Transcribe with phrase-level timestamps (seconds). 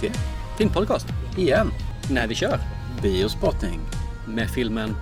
[0.00, 0.12] till.
[0.58, 1.06] Filmpodcast.
[1.36, 1.70] Igen.
[2.10, 2.58] När vi kör
[3.02, 3.80] Biospotting.
[4.26, 4.96] med filmen.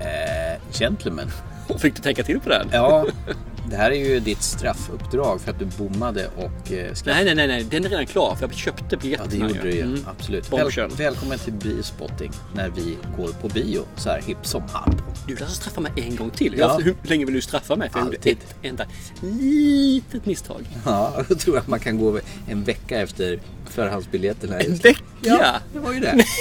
[0.00, 1.30] Eh, gentleman.
[1.78, 2.68] Fick du tänka till på den?
[2.72, 3.06] Ja,
[3.70, 6.92] det här är ju ditt straffuppdrag för att du bommade och eh.
[7.06, 9.30] Nej, nej, nej, nej, den är redan klar för jag köpte Ja, biljetterna.
[9.30, 9.82] det gjorde du ju.
[9.82, 10.00] Mm.
[10.06, 10.52] Absolut.
[10.52, 14.94] Väl, välkommen till Biospotting när vi går på bio så här hipp som happ.
[15.26, 16.54] Du lär straffa mig en gång till.
[16.58, 16.76] Ja.
[16.78, 16.84] Ja.
[16.84, 17.90] Hur länge vill du straffa mig?
[17.90, 18.84] För jag gjorde ett enda
[19.20, 20.66] litet misstag.
[20.84, 24.60] Ja, då tror jag att man kan gå en vecka efter förhandsbiljetterna.
[24.60, 25.00] En vecka?
[25.20, 26.24] Ja, det var ju det.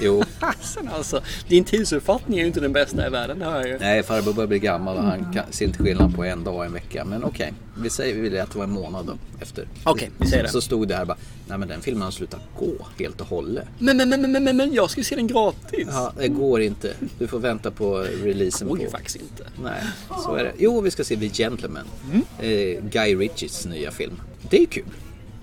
[0.00, 1.20] Jo, Fasen alltså.
[1.48, 3.78] Din tidsuppfattning är ju inte den bästa i världen, det hör jag ju.
[3.78, 6.74] nej farbror börjar bli gammal och han kan, ser inte skillnad på en dag en
[6.74, 7.04] vecka.
[7.04, 9.68] Men okej, vi säger vi vill att det var en månad då efter.
[9.84, 10.48] Okej, vi säger det.
[10.48, 11.16] Så stod det här bara,
[11.48, 13.64] nej men den filmen har slutat gå helt och hållet.
[13.78, 15.88] Men, men, men, men, men, men jag ska ju se den gratis.
[15.90, 16.92] Ja, det går inte.
[17.18, 18.68] Du får vänta på releasen.
[18.70, 18.84] Oj, på.
[18.84, 19.44] ju faktiskt inte.
[19.62, 19.82] Nej,
[20.24, 20.52] så är det.
[20.58, 21.84] Jo, vi ska se The Gentleman.
[22.12, 22.22] Mm.
[22.38, 24.20] Eh, Guy Ritchies nya film.
[24.50, 24.84] Det är kul.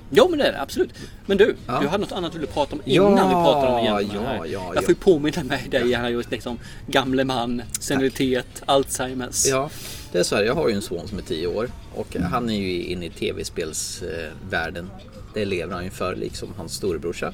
[0.09, 0.89] Ja men det är det, absolut.
[1.25, 1.79] Men du, Ja.
[1.81, 4.11] du hade något annat du ville prata om innan Ja, vi pratade om det igen.
[4.23, 4.35] ja, här.
[4.37, 4.71] ja, ja.
[4.75, 9.45] Jag får ju påminna mig dig, har just liksom gamle man, senilitet, Alzheimers.
[9.45, 9.69] Ja,
[10.11, 10.43] det är så här.
[10.43, 13.09] Jag har ju en son som är 10 år och han är ju inne i
[13.09, 14.89] tv-spelsvärlden.
[15.33, 17.33] Det lever han ju för, liksom hans storebrorsa.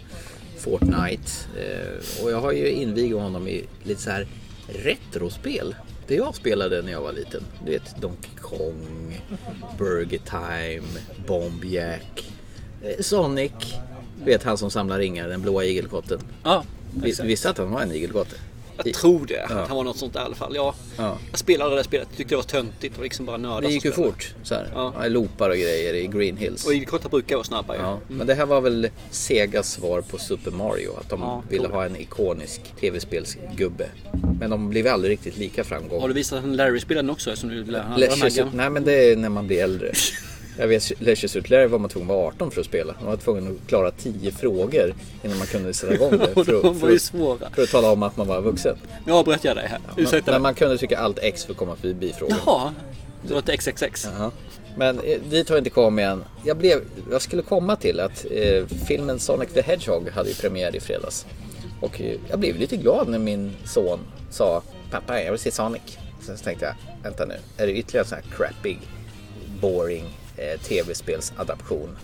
[0.58, 1.32] Fortnite.
[1.58, 4.28] Eh, och jag har ju invigt honom i lite så här
[4.68, 5.76] retrospel.
[6.08, 7.44] Det jag spelade när jag var liten.
[7.66, 9.22] Du vet Donkey Kong,
[9.78, 10.88] Burger Time,
[11.28, 12.32] Bomb Jack,
[12.84, 13.52] eh, Sonic.
[14.20, 16.20] Du vet han som samlar ringar, den blåa igelkotten.
[16.44, 16.64] Ja.
[17.24, 18.36] Visste att han var en igelkotte?
[18.86, 19.46] Jag tror det.
[19.50, 19.66] Ja.
[19.68, 20.54] Han var något sånt i alla fall.
[20.56, 20.76] Ja.
[20.98, 21.18] Ja.
[21.32, 23.68] Jag spelade det där spelet, tyckte det var töntigt och liksom bara nörda.
[23.68, 24.34] Det gick ju fort.
[24.44, 24.68] Så här.
[24.76, 24.94] Ja.
[25.08, 26.66] Loopar och grejer i Green Hills.
[26.66, 27.82] Och igelkottar brukar vara snabba ju.
[27.82, 30.92] Ja, men det här var väl Segas svar på Super Mario.
[31.00, 33.90] Att de Ja, ville ha en ikonisk tv-spelsgubbe.
[34.40, 36.08] Men de blev aldrig riktigt lika Har framgångsrika.
[36.08, 37.36] du visat att Larry spelade den också?
[37.36, 38.00] Som du, han,
[38.54, 39.92] nej men det är när man blir äldre.
[40.58, 42.96] Jag vet, Leisure var man tvungen att vara 18 för att spela.
[43.00, 46.18] Man var tvungen att klara 10 frågor innan man kunde sätta igång det.
[46.34, 48.78] För, att- för, att- för att tala om att man var vuxen.
[49.06, 49.80] Nu avbröt jag dig här.
[49.98, 50.32] Ursäkta.
[50.32, 52.38] Men man kunde trycka allt X för att komma förbi frågan.
[52.46, 52.74] Jaha,
[53.28, 54.06] det var ett XXX.
[54.18, 54.32] Jaha.
[54.78, 56.24] Men eh, dit har jag inte kommit än.
[56.46, 60.76] Jag, blev, jag skulle komma till att eh, filmen Sonic the Hedgehog hade ju premiär
[60.76, 61.26] i fredags.
[61.82, 64.62] Och eh, jag blev lite glad när min son sa
[64.92, 65.82] Pappa, jag vill se Sonic.
[66.22, 68.80] Sen så tänkte jag, vänta nu, är det ytterligare en sån här crappig,
[69.62, 70.06] boring
[70.64, 71.98] tv-spelsadaption?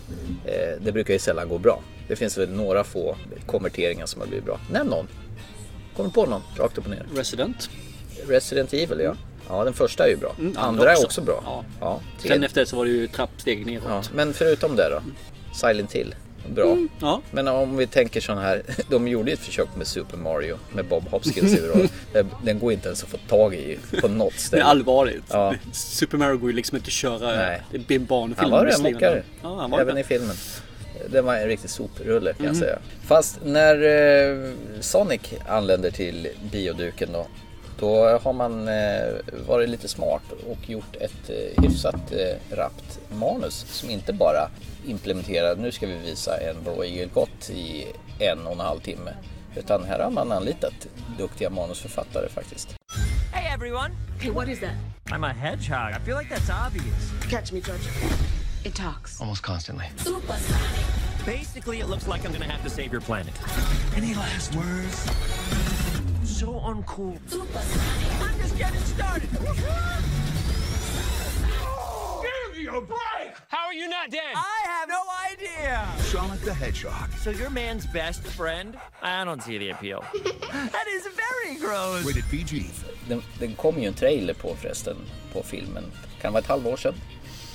[0.44, 1.80] Eh, det brukar ju sällan gå bra.
[2.08, 3.16] Det finns väl några få
[3.46, 4.60] konverteringar som har blivit bra.
[4.72, 5.08] Nämn någon.
[5.96, 6.42] Kommer på någon?
[6.56, 7.06] Rakt upp och ner.
[7.16, 7.70] Resident.
[8.28, 9.14] Resident Evil, ja.
[9.48, 10.34] Ja, den första är ju bra.
[10.38, 11.06] Mm, Andra är också.
[11.06, 11.42] också bra.
[11.44, 11.64] Ja.
[11.80, 13.84] Ja, Sen efter det så var det ju trappsteg neråt.
[13.88, 15.02] Ja, men förutom det då?
[15.54, 16.14] Silent Hill.
[16.54, 16.76] Bra.
[17.00, 17.20] Ja.
[17.30, 18.62] Men om vi tänker sån här.
[18.90, 21.88] De gjorde ju ett försök med Super Mario med Bob Hopkins i huvudroll.
[22.42, 24.64] Den- går inte ens att få tag i på något Det är ställe.
[24.64, 25.24] allvarligt.
[25.30, 25.54] Ja.
[25.72, 27.36] Super Mario går ju liksom inte att köra.
[27.36, 27.62] Nej.
[27.72, 28.38] Det blir en barnfilm.
[28.38, 29.22] Han var rörmokare.
[29.42, 30.00] Ja, Även det.
[30.00, 30.36] i filmen.
[31.10, 32.60] Det var en riktig soprulle kan jag Mm.
[32.60, 32.78] säga.
[33.06, 34.50] Fast när eh,
[34.80, 37.26] Sonic anländer till bioduken då.
[37.78, 43.54] Då har man eh, varit lite smart och gjort ett eh, hyfsat eh, rappt manus
[43.54, 44.48] som inte bara
[44.86, 47.86] implementerar, nu ska vi visa en blå igelkott i
[48.18, 49.10] en och en halv timme.
[49.56, 50.86] Utan här har man anlitat
[51.18, 52.76] duktiga manusförfattare faktiskt.
[53.32, 53.90] Hey everyone!
[54.20, 54.74] Hey, what is that?
[55.06, 55.92] I'm a hedgehog.
[55.92, 57.30] I feel like that's obvious.
[57.30, 57.88] Catch me, George.
[58.64, 59.20] It talks.
[59.20, 59.86] Almost constantly.
[61.26, 63.34] Basically, it looks like I'm gonna have to save your planet.
[63.96, 65.87] Any last words?
[66.38, 67.18] So uncool.
[68.22, 69.28] I'm just getting started.
[72.22, 73.34] Give you a break!
[73.48, 74.36] How are you not dead?
[74.36, 75.84] I have no idea.
[75.98, 77.10] Sonic the Hedgehog.
[77.24, 78.78] So you're man's best friend?
[79.02, 80.04] I don't see the appeal.
[80.52, 82.06] that is very gross.
[82.06, 82.70] Rated PG.
[83.08, 84.96] Den, den kom ju en trailer på förresten
[85.32, 85.84] på filmen.
[86.20, 86.94] Kan det vara ett halvår sedan.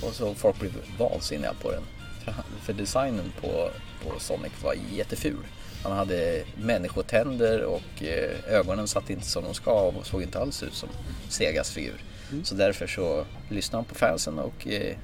[0.02, 1.84] Och så folk blev vansinniga på den.
[2.26, 3.70] För, för designen på,
[4.04, 5.38] på Sonic var jätteful.
[5.84, 10.64] Han hade människotänder och eh, ögonen satt inte som de ska och såg inte alls
[10.64, 10.90] ut som
[11.30, 12.04] Segas figur.
[12.44, 14.96] Så därför så lyssnade han på fansen och eh,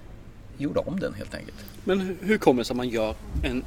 [0.57, 1.57] gjorde om den helt enkelt.
[1.83, 3.65] Men hur- kommer det sig att man gör en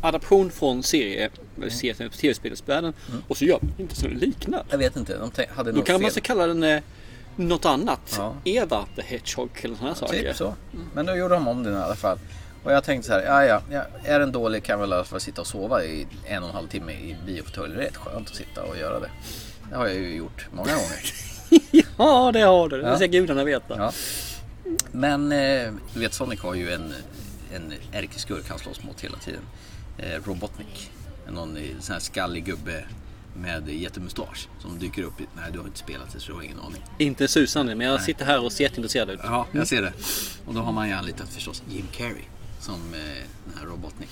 [0.00, 2.92] adaption från serie, eller serie tv-spelsvärlden
[3.28, 4.64] och så gör man inte så liknar?
[4.70, 6.82] Jag vet inte, de hade Då kan man ska kalla den eh,
[7.36, 8.14] något annat.
[8.18, 8.34] Ja.
[8.44, 10.20] Eva the Hedgehog eller sådana saker.
[10.22, 10.54] Typ så.
[10.94, 12.18] Men då gjorde de om den i alla fall.
[12.66, 14.94] Och jag tänkte så här, ja, ja, ja är den dålig kan jag väl i
[14.94, 17.74] alla fall sitta och sova i en och en halv timme i biofåtölj.
[17.74, 19.10] Det är rätt skönt att sitta och göra det.
[19.70, 21.00] Det har jag ju gjort många gånger.
[21.98, 22.82] ja, det har du.
[22.82, 22.96] Det Ja.
[22.96, 23.76] ska gudarna veta.
[23.76, 23.92] Ja.
[24.92, 26.94] Men eh, du vet Sonic har ju en,
[27.54, 29.42] en ärkeskurk han slåss mot hela tiden.
[29.98, 30.90] Eh, Robotnik.
[31.30, 32.84] Någon sån här skallig gubbe
[33.36, 35.20] med jättemustasch som dyker upp.
[35.20, 36.82] I, nej, du har inte spelat det så du har ingen aning.
[36.98, 39.20] Inte susande, men jag sitter här och ser jätteintresserad ut.
[39.22, 39.92] Ja, jag ser det.
[40.46, 42.22] Och då har man ju anlitat förstås Jim Carrey
[42.66, 44.08] som eh, den här Robotnik.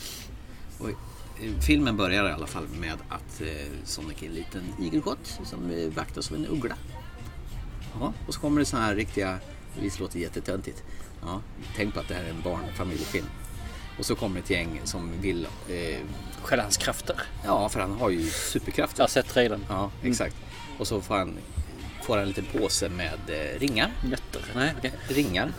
[0.79, 3.49] Och, eh, filmen börjar i alla fall med att eh,
[3.85, 6.77] Sonic är en liten igelkott som vaktas av en uggla.
[8.01, 9.39] Ja, och så kommer det såna här riktiga,
[9.81, 10.83] visst låter jättetöntigt.
[11.23, 11.41] Ja,
[11.77, 13.27] tänk på att det här är en barnfamiljefilm.
[13.99, 15.99] Och så kommer ett gäng som vill, eh,
[16.43, 17.17] Själva hans krafter.
[17.45, 19.01] ja för han har ju superkrafter.
[19.01, 19.65] Jag har sett trailern.
[19.69, 20.37] Ja, exakt.
[20.79, 21.39] Och så får han,
[22.03, 23.93] får han en liten påse med eh, ringar.
[24.05, 24.43] Nötter?
[24.55, 24.93] Nej, okej.
[25.09, 25.53] Ringar.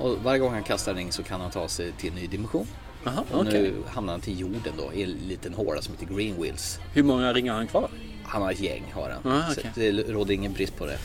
[0.00, 2.26] Och varje gång han kastar en ring så kan han ta sig till en ny
[2.26, 2.66] dimension.
[3.04, 3.52] Jaha, Och okej.
[3.52, 6.78] nu hamnar han till jorden då i en liten håla som heter Green Wheels.
[6.94, 7.90] Hur många ringar har han kvar?
[8.24, 9.32] Han har ett gäng har han.
[9.32, 9.70] Ah, Så okej.
[9.74, 10.98] det råder ingen brist på det.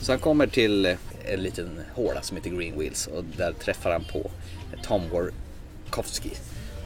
[0.00, 0.92] Så han kommer till eh,
[1.24, 4.30] en liten håla som heter Green Wheels och där träffar han på
[4.82, 6.30] Tom Warkowski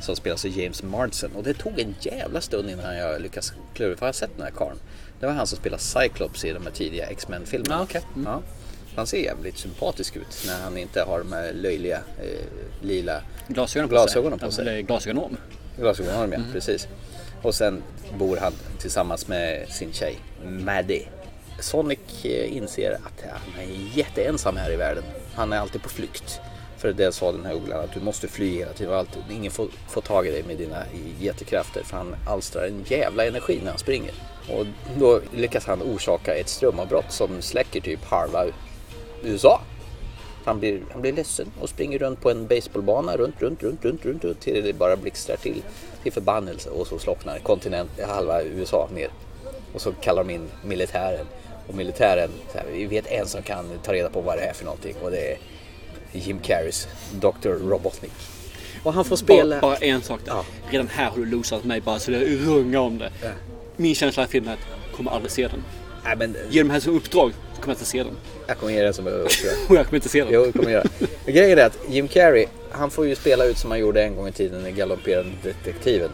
[0.00, 1.31] som spelas av James Marsden.
[1.37, 4.31] Och det tog en jävla stund innan jag lyckades klura ut, för jag har sett
[4.37, 4.79] den här karln.
[5.20, 7.79] Det var han som spelar Cyclops i de här tidiga X-Men-filmerna.
[7.79, 8.02] Ah, okej.
[8.17, 8.26] Mm.
[8.26, 8.43] Ja.
[8.98, 14.08] Han ser jävligt sympatisk ut när han inte har de här löjliga eh, lila Glasögonen
[14.08, 14.48] sig.
[14.48, 14.62] på sig.
[14.62, 15.36] Eller glasögonorm.
[15.78, 16.88] Glasögonorm ja, precis.
[17.42, 17.82] Och sen
[18.18, 21.08] bor han tillsammans med sin tjej Maddie.
[21.60, 25.04] Sonic eh, inser att han är jätteensam här i världen.
[25.34, 26.40] Han är alltid på flykt.
[26.76, 28.94] För det sa den här ugglan att du måste fly hela tiden.
[28.94, 30.82] Alltid, ingen får, får tag i dig med dina
[31.20, 31.82] jättekrafter.
[31.82, 34.14] För han alstrar en jävla energi när han springer.
[34.50, 34.66] Och
[34.98, 38.44] då lyckas han orsaka ett strömavbrott som släcker typ halva
[39.23, 39.61] USA.
[40.44, 44.05] Han blir, han blir ledsen och springer runt på en baseballbana runt, runt, runt, runt,
[44.05, 45.62] runt, runt till det bara blixtrar till,
[46.03, 49.09] till förbannelse och så slocknar kontinent, halva USA ner.
[49.75, 51.26] Och så kallar de in militären.
[51.69, 54.53] Och militären, så här, vi vet en som kan ta reda på vad det är
[54.53, 55.38] för någonting och det är
[56.12, 57.49] Jim Carreys Dr.
[57.49, 58.12] Robotnik.
[58.82, 59.61] Och han får spela...
[59.61, 60.32] Bara, bara en sak där.
[60.32, 60.44] Ja.
[60.70, 63.11] Redan här har du losat mig bara så det rungar om det.
[63.23, 63.29] Ja.
[63.76, 65.65] Min känsla i filmen är att jag kommer aldrig se den.
[66.05, 68.12] Nej, men Ge dem här som uppdrag så kommer jag inte se den.
[68.46, 69.52] jag kommer ge den som uppdrag.
[69.69, 70.32] Och jag kommer inte se den.
[70.32, 71.08] Jo, det kommer jag göra.
[71.25, 74.16] Men Grejen är att Jim Carrey, han får ju spela ut som han gjorde en
[74.16, 76.10] gång i tiden i Galopperande detektiven.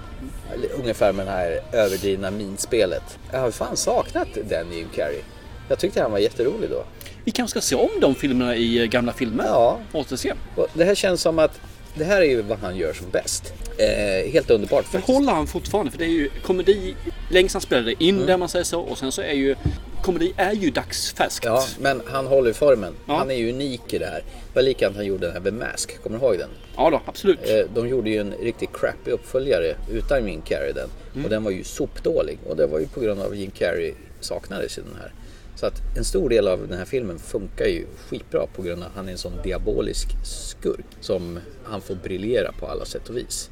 [0.78, 3.18] Ungefär med det här överdrivna minspelet.
[3.32, 5.20] Jag har fan saknat den Jim Carrey.
[5.68, 6.84] Jag tyckte han var jätterolig då.
[7.24, 9.44] Vi kanske ska se om de filmerna i eh, gamla filmer.
[9.44, 9.78] Ja.
[9.92, 10.34] Återse.
[10.74, 11.60] Det här känns som att
[11.94, 13.52] det här är ju vad han gör som bäst.
[13.78, 15.06] Eh, helt underbart faktiskt.
[15.14, 15.90] håller han fortfarande?
[15.92, 16.94] För det är ju komedi.
[17.30, 18.26] Länge sedan spelade in Mm.
[18.26, 18.80] där man säger så.
[18.80, 19.56] Och sen så är ju
[20.04, 21.44] komedi är ju dagsfärskt.
[21.44, 22.94] Ja, men han håller ju formen.
[23.06, 23.14] Ja.
[23.16, 24.20] Han är ju unik i det här.
[24.20, 26.02] Det var likadant han gjorde den här The Mask.
[26.02, 26.50] Kommer du ihåg den?
[26.76, 27.38] Ja då, absolut.
[27.50, 30.88] Eh, De gjorde ju en riktigt crappy uppföljare utan Jim Carrey den.
[31.24, 32.38] Och den var ju sopdålig.
[32.48, 35.12] Och det var ju på grund av att Jim Carrey saknades i den här.
[35.56, 38.88] Så att en stor del av den här filmen funkar ju skitbra på grund av
[38.88, 40.86] att han är en sån diabolisk skurk.
[41.00, 43.50] Som han får briljera på alla sätt och vis.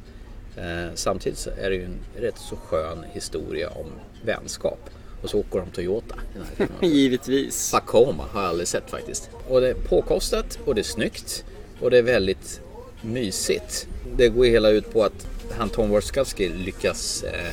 [0.57, 3.87] Eh, samtidigt så är det ju en rätt så skön historia om
[4.25, 4.89] vänskap.
[5.23, 6.15] Och så åker de Toyota
[6.57, 6.67] den.
[6.91, 7.71] Givetvis.
[7.71, 9.29] Tacoma har jag aldrig sett faktiskt.
[9.49, 11.45] Och det är påkostat och det är snyggt
[11.81, 12.61] och det är väldigt
[13.01, 13.87] mysigt.
[14.17, 15.27] Det går hela ut på att
[15.57, 17.51] han Tom Warskowski lyckas eh,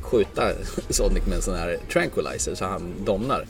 [0.00, 0.52] skjuta
[0.90, 3.46] Sonic med en sån här tranquilizer så han domnar.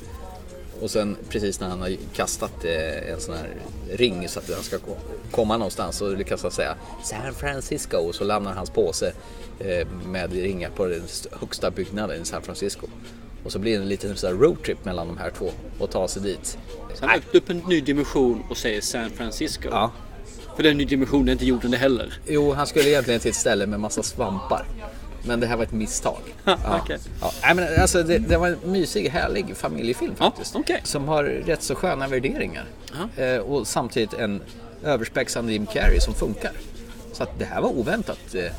[0.81, 3.49] Och sen precis när han har kastat eh, en sån här
[3.91, 4.97] ring så att han ska ko-
[5.31, 6.75] komma någonstans så lyckas han säga
[7.05, 9.13] San Francisco och så lämnar hans påse
[9.59, 12.87] eh, med ringar på den st- högsta byggnaden i San Francisco.
[13.45, 16.09] Och så blir det en liten så här roadtrip mellan de här två och ta
[16.09, 16.59] sig dit.
[16.95, 19.69] Sen har upp en ny dimension och säger San Francisco.
[19.71, 19.93] Ja.
[20.57, 22.19] För den ny dimension är inte jorden det heller.
[22.27, 24.67] Jo, han skulle egentligen till ett ställe med massa svampar.
[25.27, 26.21] Men det här var ett misstag.
[26.45, 26.81] Ja.
[26.83, 26.99] Okej.
[27.21, 27.33] Ja.
[27.43, 30.57] Nej, men alltså, det, det var en mysig, härlig familjefilm Ja, faktiskt.
[30.57, 30.81] okej.
[30.85, 32.65] Som har rätt så sköna värderingar.
[33.17, 33.23] Ja.
[33.25, 34.41] Eh, och samtidigt en
[34.85, 36.53] överspexande Jim Carrey som funkar.
[37.13, 38.53] Så att det här var oväntat eh,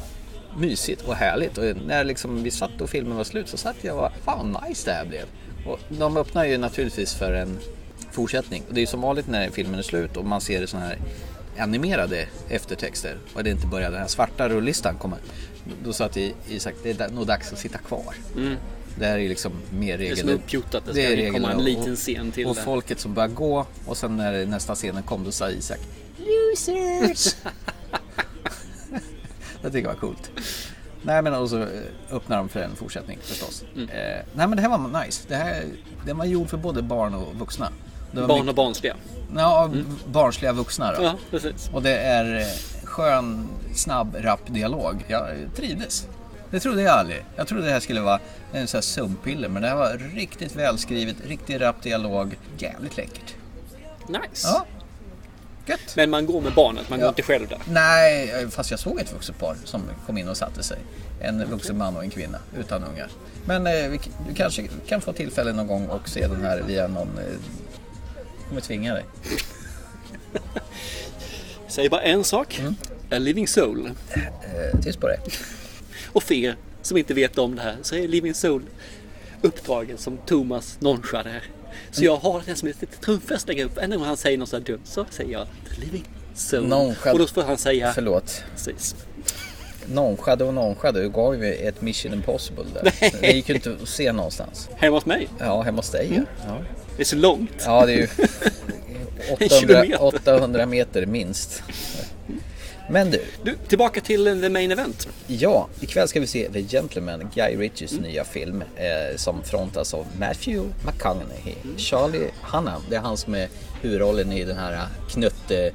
[0.57, 1.57] mysigt och härligt.
[1.57, 4.69] Och när liksom vi satt och filmen var slut så satt jag och fan vad
[4.69, 5.25] nice det här blev.
[5.65, 7.59] Och de öppnar ju naturligtvis för en
[8.11, 8.63] fortsättning.
[8.67, 10.97] Och det är ju som vanligt när filmen är slut och man ser sådana här
[11.57, 15.17] animerade eftertexter och det inte börjar den här svarta rullistan komma.
[15.83, 16.09] Då sa
[16.49, 18.15] Isak, det är nog dags att sitta kvar.
[18.99, 20.13] Det här är ju liksom mer regel.
[20.13, 20.17] Mm.
[20.19, 22.55] som är uppgjort att det ska är komma en regel- liten och- scen till Och
[22.55, 22.61] det.
[22.61, 25.79] folket som börjar gå och sen när nästa scenen kom då sa Isak
[26.17, 27.35] Losers!
[29.65, 30.31] jag tycker det var coolt.
[31.01, 31.67] Nej men och så eh,
[32.11, 33.63] öppnar de för en fortsättning förstås.
[33.75, 33.89] Mm.
[33.89, 33.95] Eh,
[34.33, 35.23] nej men det här var nice.
[35.27, 35.63] Det här,
[36.05, 37.69] den var gjord för både barn och vuxna.
[38.11, 38.95] Barn mycket- och barnsliga.
[39.35, 39.69] Ja,
[40.07, 41.03] barnsliga vuxna då.
[41.03, 41.69] Ja, precis.
[41.73, 42.45] Och det är eh,
[42.83, 45.05] skön, snabb, rapp dialog.
[45.07, 46.07] Jag trivdes.
[46.51, 47.25] Det trodde jag aldrig.
[47.35, 48.19] Jag trodde det här skulle vara
[48.53, 52.37] en sån här sumpiller, men det här var riktigt välskrivet, riktigt rapp dialog.
[52.57, 53.33] Jävligt läckert.
[54.07, 54.47] Nice.
[54.47, 54.65] Ja,
[55.69, 55.95] gött.
[55.95, 57.05] Men man går med barnet, man Ja.
[57.05, 57.59] går inte själv där.
[57.69, 60.77] Nej, fast jag såg ett vuxet par som kom in och satte sig.
[61.21, 63.09] En vuxen man och en kvinna utan ungar.
[63.45, 66.87] Men eh, vi, du kanske kan få tillfälle någon gång och se den här via
[66.87, 67.17] någon...
[67.17, 67.35] Eh,
[68.49, 69.05] kommer tvinga dig.
[71.67, 72.59] Säg bara en sak.
[72.59, 72.75] Mm.
[73.11, 73.91] A living soul.
[74.13, 75.19] Eh, tyst på dig.
[76.11, 78.61] Och för er som inte vet om det här så är Living Soul
[79.41, 81.43] uppdragen som Thomas nonchade här.
[81.95, 83.77] Så jag har det som ett litet trumfest lägga upp.
[83.77, 85.47] Ända om han säger något så här dumt så säger jag
[85.79, 86.03] Living
[86.35, 86.67] Soul.
[86.67, 88.43] Nonchad- Och då får han säga Förlåt.
[88.55, 88.95] precis.
[89.87, 91.01] Non-shadow och non-shadow.
[91.01, 92.93] Du gav ju ett Mission Impossible där.
[93.21, 94.69] Det gick ju inte att se någonstans.
[94.75, 95.27] Hemma hos mig.
[95.39, 96.25] Ja, hemma hos dig Mm.
[96.47, 96.57] ja.
[96.97, 97.49] Det är så långt.
[97.65, 98.07] Ja, det är ju
[99.27, 100.03] En 800, kilometer.
[100.03, 101.63] 800 meter minst.
[102.89, 105.07] Men du, Du, tillbaka till the main event.
[105.27, 108.03] ja, ikväll ska vi se The Gentleman, Guy Ritchies Mm.
[108.03, 111.55] nya film eh, som frontas av Matthew McConaughey.
[111.77, 113.47] Charlie Hunnam, det är han som är
[113.81, 115.71] huvudrollen i den här knutte,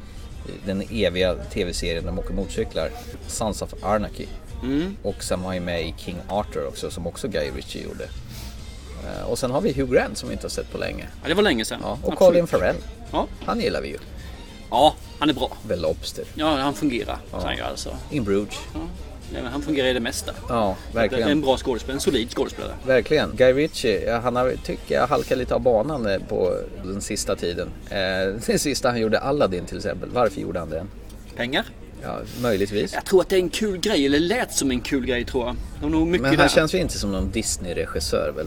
[0.67, 2.91] den eviga tv-serien där de åker motorcyklar,
[3.27, 4.27] Sons of Anarchy.
[4.63, 4.97] Mm.
[5.03, 8.05] Och sen var han med i King Arthur också som också Guy Ritchie gjorde.
[9.05, 11.07] Eh, Och sen har vi Hugh Grant som vi inte har sett på länge.
[11.23, 11.79] Ja, det var länge sedan.
[11.83, 12.19] Ja, och Absolut.
[12.19, 12.77] Colin Farrell,
[13.13, 13.27] Ja.
[13.45, 13.99] han gillar vi ju.
[14.71, 15.57] Ja, han är bra.
[15.69, 17.19] The Lobster, Ja, han fungerar.
[17.33, 17.53] Ja.
[17.71, 17.97] Alltså.
[18.11, 18.55] In Bruges.
[18.75, 18.81] ja.
[19.33, 20.33] Nej, Han fungerar i det mesta.
[20.49, 21.41] Ja, Det är en verkligen.
[21.41, 22.73] bra skådespelare, en solid skådespelare.
[22.87, 23.33] Verkligen.
[23.37, 27.69] Guy Ritchie, han har, tycker jag, halkat lite av banan eh, på den sista tiden.
[27.91, 27.97] Eh,
[28.47, 30.09] den sista han gjorde Aladdin till exempel.
[30.13, 30.87] Varför gjorde han den?
[31.37, 31.65] Pengar?
[32.03, 32.95] Ja, möjligtvis.
[32.95, 35.47] Jag tror att det är en kul grej, eller lät som en kul grej tror
[35.47, 35.55] jag.
[35.55, 36.49] Det var nog mycket Men han där.
[36.49, 38.47] känns ju inte som någon Disney-regissör väl?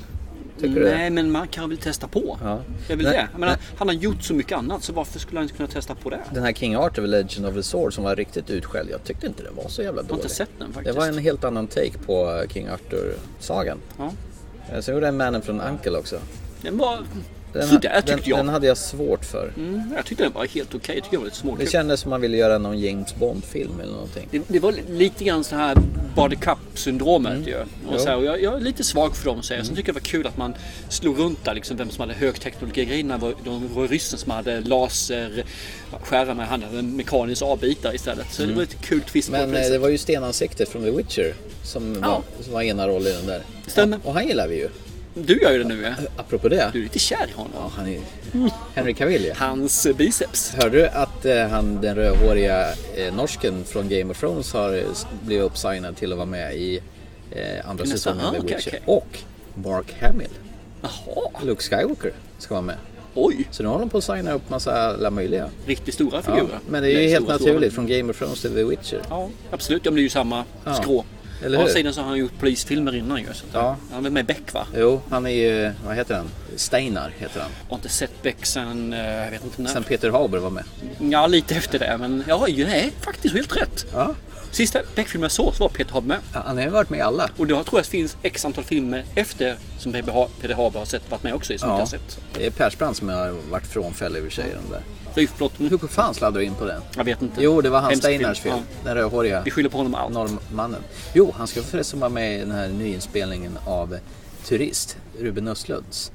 [0.67, 1.09] Tycker Nej, det?
[1.09, 2.37] men man kan väl testa på.
[2.43, 2.59] Ja.
[2.87, 3.27] Det är väl det.
[3.37, 6.09] Menar, han har gjort så mycket annat, så varför skulle han inte kunna testa på
[6.09, 6.19] det?
[6.33, 8.89] Den här King Arthur, Legend of the Sword som var riktigt utskälld.
[8.89, 10.23] Jag tyckte inte den var så jävla Jag har dålig.
[10.23, 10.97] inte sett den Det faktiskt.
[10.97, 13.77] var en helt annan take på eh, King Arthur-sagan.
[13.97, 14.11] Ja.
[14.81, 16.19] Sen gjorde jag Mannen från Uncle också.
[16.61, 16.99] Den var
[17.53, 18.39] Den, sådär den, tyckte jag.
[18.39, 19.53] den hade jag svårt för.
[19.57, 20.95] Mm, jag tyckte den var helt okej.
[20.95, 23.91] Jag tyckte den var lite Det kändes som man ville göra någon James Bond-film eller
[23.93, 24.27] någonting.
[24.31, 25.77] Det, det var lite grann så här
[26.15, 27.47] body cup syndromet Mm.
[27.47, 27.55] ju.
[27.93, 29.65] Och så här, och jag, jag är lite svag för dem säger jag.
[29.67, 30.53] Sen tycker jag det var kul att man
[30.89, 33.17] slog runt där liksom vem som hade högteknologi-grejerna.
[33.17, 35.43] Var, de var ryssen som hade laser,
[36.03, 38.25] skära med, han hade en mekanisk avbitare istället.
[38.31, 39.41] Så det var lite kul twist Mm.
[39.41, 39.65] Men det.
[39.65, 41.33] eh, det var ju stenansiktet från The Witcher
[41.63, 42.07] som, Ja.
[42.09, 43.41] var, som var ena rollen i den där.
[43.67, 43.99] Stämmer.
[44.03, 44.69] Ja, och han gillar vi ju.
[45.13, 45.93] Du gör ju det nu ja.
[46.17, 46.69] Apropå det.
[46.73, 47.51] Du är lite kär i honom.
[47.55, 47.99] Ja, han är
[48.75, 49.33] Henry Cavill ja.
[49.37, 50.53] Hans eh, biceps.
[50.53, 52.65] Hörde du att eh, han, den rödhåriga
[52.95, 54.83] eh, norsken från Game of Thrones har eh,
[55.23, 56.79] blivit uppsignad till att vara med i
[57.31, 58.69] eh, andra säsongen av ah, The okej, Witcher.
[58.69, 58.81] okej.
[58.85, 59.17] Och
[59.55, 60.29] Mark Hamill,
[60.81, 62.75] Jaha, Luke Skywalker, ska vara med.
[63.15, 63.47] oj.
[63.51, 65.49] Så nu håller de på att signa upp massa alla möjliga.
[65.65, 66.59] Riktigt stora Ja, figurer.
[66.69, 67.49] men det är ju helt stora, stora.
[67.51, 69.01] naturligt från Game of Thrones till The Witcher.
[69.09, 69.85] Ja, absolut.
[69.85, 70.73] Ja, det är ju samma Ja.
[70.73, 71.05] skrå.
[71.45, 71.73] Eller Å andra hur?
[71.77, 73.25] sidan så har han gjort polisfilmer innan ju.
[73.33, 73.77] Så Ja.
[73.91, 74.67] Han är med Beck va?
[74.77, 76.29] Jo, han är ju, vad heter han?
[76.55, 77.49] Steinar heter han.
[77.67, 79.69] Jag har inte sett Beck sen, eh, jag vet inte när.
[79.69, 80.63] Sen Peter Haber var med.
[80.99, 81.97] Ja, lite efter det.
[81.99, 83.85] Men ja, nej, faktiskt helt rätt.
[83.93, 84.15] Ja.
[84.51, 86.17] Sista Beck-filmen jag såg så var Peter Haber med.
[86.31, 87.29] Han har ju varit med i alla.
[87.37, 90.85] Och då tror jag att det finns x antal filmer efter som Peter Haber har
[90.85, 91.73] sett, varit med också i som Ja.
[91.75, 92.19] inte har sett.
[92.33, 94.45] Det är Persbrandt som har varit frånfäll i och för sig.
[94.49, 94.81] Den där.
[95.69, 96.81] Hur fan sladdade du in på den?
[96.97, 97.43] jag vet inte.
[97.43, 98.55] Jo, det var hans Steinars film.
[98.57, 98.61] Ja.
[98.85, 100.13] Den rödhåriga Vi skyller på honom allt.
[100.13, 100.81] norrmannen.
[101.13, 103.97] Jo, han ska förresten vara med i den här nyinspelningen av
[104.45, 106.11] Turist, Ruben Östlunds.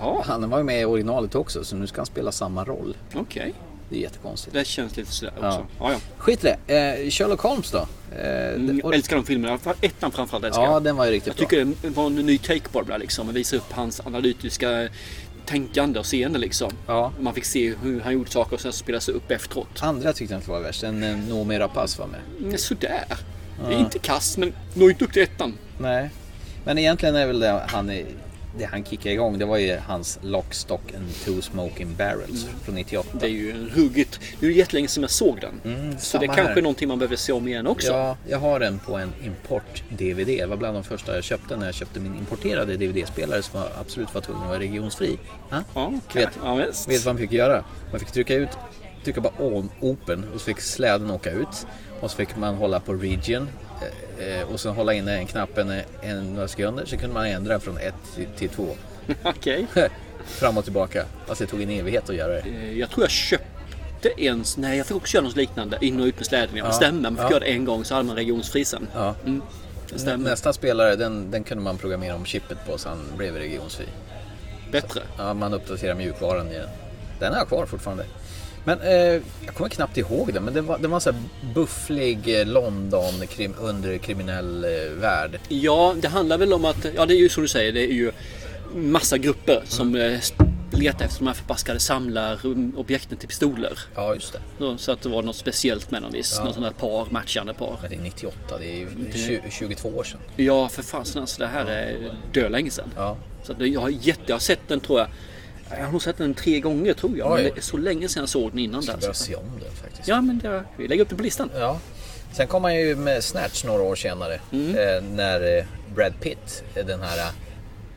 [0.00, 2.96] Ja, Han var ju med i originalet också, så nu ska han spela samma roll.
[3.14, 3.54] okej.
[3.90, 4.54] Det är jättekonstigt.
[4.54, 5.48] Det känns lite sådär Ja.
[5.48, 5.66] också.
[5.78, 5.98] Ja, ja.
[6.18, 6.74] Skit i det.
[7.04, 7.78] Eh, Sherlock Holmes då?
[8.18, 9.58] Eh, Mm, och- Jag älskar de filmerna.
[9.80, 10.82] Ettan framförallt älskar ja, jag.
[10.84, 11.64] den var ju riktigt Jag bra.
[11.64, 13.32] tycker det var en ny take på det liksom.
[13.32, 14.88] Visa upp hans analytiska
[15.46, 16.70] tänkande och seende liksom.
[16.86, 17.12] Ja.
[17.20, 19.68] Man fick se hur han gjorde saker och sen spelas det upp efteråt.
[19.82, 20.82] Andra tyckte jag inte var värst.
[20.82, 22.20] En eh, Noomi Rapace var med.
[22.40, 23.04] Mm, Sådär.
[23.68, 25.58] Det är inte kass men når inte upp till ettan.
[25.78, 26.10] Nej.
[26.64, 28.06] Men egentligen är väl det han, är-
[28.58, 32.74] det han kickade igång, det var ju hans Lock, Stock and Two Smoking Barrels från
[32.74, 33.08] 98.
[33.20, 34.20] Det är ju en ruggigt.
[34.40, 35.60] Det är ju jättelänge sedan jag såg den.
[35.62, 37.92] så Mm, samma det är kanske är någonting man behöver se om igen också.
[37.92, 40.26] Ja, jag har den på en import-DVD.
[40.26, 44.14] Det var bland de första jag köpte när jag köpte min importerade DVD-spelare som absolut
[44.14, 45.18] var tvungen att vara regionsfri.
[45.50, 45.62] Ha?
[45.74, 46.24] Ja, okej.
[46.24, 46.54] Vet- ja.
[46.88, 47.64] Vet vad man fick göra?
[47.90, 48.48] Man fick trycka ut,
[49.04, 51.66] trycka bara on, open och så fick släden åka ut.
[52.00, 53.48] Och så fick man hålla på region
[54.18, 57.26] eh, eh, och sen hålla inne en knappen en, en, några sekunder så kunde man
[57.26, 58.66] ändra från 1 till, till 2.
[59.22, 59.66] Okej.
[60.26, 61.04] Fram och tillbaka.
[61.26, 62.40] Fast det tog en evighet att göra det.
[62.40, 64.44] Eh, Jag tror jag köpte en...
[64.56, 65.78] Nej, jag fick också göra något liknande.
[65.80, 66.56] In och ut med släden.
[66.56, 67.00] Ja, det stämmer.
[67.02, 67.30] Man fick ja.
[67.30, 68.88] göra det en gång så hade man regionsfri sen.
[68.94, 69.14] Ja.
[69.96, 70.30] Stämmer.
[70.30, 73.86] Nästa spelare den, den kunde man programmera om chippet på så han blev regionsfri.
[74.72, 75.00] Bättre.
[75.18, 76.68] Ja, man uppdaterar mjukvaran i den.
[77.18, 78.04] Den har jag kvar fortfarande.
[78.64, 81.22] Men eh, jag kommer knappt ihåg den, men det var, det var sån här
[81.54, 85.40] bufflig eh, London krim, under kriminell eh, värld.
[85.48, 87.94] Ja, det handlar väl om att, ja det är ju som du säger, det är
[87.94, 88.12] ju
[88.74, 90.20] massa grupper som eh,
[90.72, 93.78] letar efter de här förbaskade samlarobjekten till pistoler.
[93.94, 94.40] Ja, just det.
[94.58, 96.44] Så, så att det var något speciellt med dem visst.
[96.44, 97.78] Något sånt där par, matchande par.
[97.82, 100.20] Men det är 98, det är ju 20, 22 år sedan.
[100.36, 102.90] Ja, för fasen alltså det här är dö länge sedan.
[102.96, 103.16] Ja.
[103.42, 105.08] Så att jag har jätte, jag har sett den tror jag.
[105.70, 107.32] Jag har nog sett den tre gånger tror jag.
[107.32, 107.42] Oj.
[107.42, 109.12] Men det är så länge sedan jag såg den innan Jag ska där.
[109.12, 110.08] se om den faktiskt.
[110.08, 111.50] Ja, men det, vi lägger upp den på listan.
[111.58, 111.78] Ja.
[112.32, 114.40] Sen kom han ju med Snatch några år senare.
[114.52, 114.68] Mm.
[114.76, 117.32] Eh, när eh, Brad Pitt, är den här eh,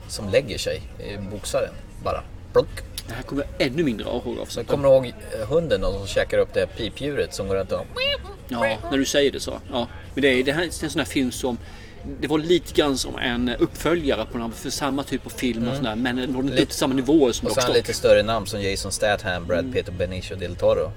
[0.08, 2.70] som lägger sig, eh, boxaren, bara plunk.
[3.08, 4.64] Det här kommer jag ännu mindre ihåg av.
[4.64, 7.72] Kommer du ihåg eh, hunden då, som käkar upp det här pipdjuret som går runt
[7.72, 7.86] och...
[8.50, 9.60] Ja, när du säger det så.
[9.72, 9.88] Ja.
[10.14, 11.58] Men det är, det här är en sån här film som
[12.20, 15.76] det var lite grann som en uppföljare på den, för samma typ av film och
[15.76, 18.62] sådär, men nådde inte upp till samma nivåer som Och sen lite större namn som
[18.62, 20.92] Jason Statham, Brad Pitt och Benicio del Toro.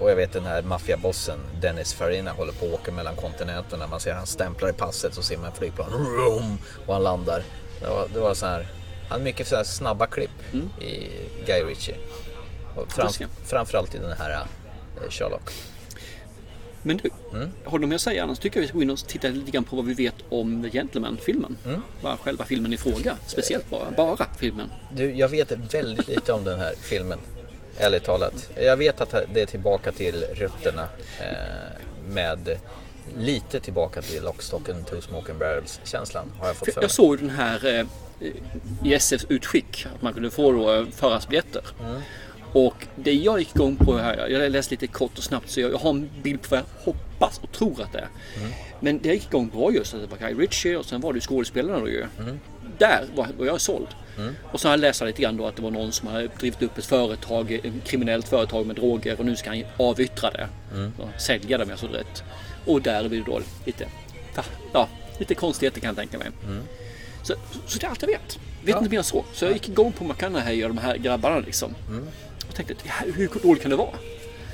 [0.00, 3.86] Och jag vet den här maffiabossen Dennis Farina håller på att åka mellan kontinenterna.
[3.86, 5.88] Man ser han stämplar i passet så ser man flygplan
[6.86, 7.42] och han landar.
[7.80, 8.66] Det var, det var så här,
[9.08, 11.08] han mycket så här snabba klipp i
[11.46, 11.96] Guy Ritchie.
[12.76, 13.12] Och fram,
[13.44, 15.50] framförallt i den här eh, Sherlock.
[16.88, 17.48] Men du, Mm.
[17.64, 18.22] har du mer att säga?
[18.22, 20.14] Annars tycker jag vi ska gå in och titta lite grann på vad vi vet
[20.28, 21.56] om Gentleman-filmen.
[21.66, 21.82] Mm.
[22.02, 23.16] Bara själva filmen i fråga.
[23.26, 24.70] Speciellt bara, bara filmen.
[24.92, 27.18] Du, jag vet väldigt lite om den här filmen.
[27.78, 28.50] Ärligt talat.
[28.56, 30.88] Jag vet att det är tillbaka till rötterna.
[31.20, 32.58] Eh, med
[33.18, 36.82] lite tillbaka till Lockstock and Two Smoking Barrels känslan har jag fått för.
[36.82, 37.86] Jag såg den här eh,
[38.84, 41.62] i SFs utskick att man kunde få då, eh, förhandsbiljetter.
[41.80, 42.00] Mm.
[42.52, 45.72] Och det jag gick igång på här, jag läste lite kort och snabbt så jag,
[45.72, 48.08] jag har en bild på vad jag hoppas och tror att det är.
[48.36, 48.50] Mm.
[48.80, 51.00] Men det jag gick igång på var just att det var Guy Ritchie och sen
[51.00, 52.06] var det ju skådespelarna då ju.
[52.18, 52.40] Mm.
[52.78, 53.88] Där var, var jag såld.
[54.52, 56.62] Och så har jag läst lite grann då att det var någon som hade drivit
[56.62, 60.48] upp ett företag, ett kriminellt företag med droger och nu ska han avyttra det.
[60.72, 60.92] Mm.
[60.98, 62.22] Och sälja det om jag såg rätt.
[62.66, 63.86] Och där blir det då lite,
[64.72, 64.88] ja,
[65.18, 66.28] lite konstigheter kan jag tänka mig.
[67.22, 67.34] Så,
[67.66, 68.38] så det är allt jag vet.
[68.64, 69.24] Vet inte mer än så.
[69.32, 71.74] Så jag gick igång på McConaughey och de här grabbarna liksom.
[72.48, 73.94] Och tänkte, "Ja, hur dåligt kan det vara?